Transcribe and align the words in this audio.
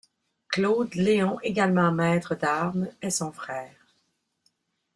Claude 0.49 0.95
Léon 0.95 1.39
également 1.43 1.91
maître 1.91 2.33
d’armes 2.33 2.87
est 3.03 3.11
son 3.11 3.31
frère. 3.31 3.85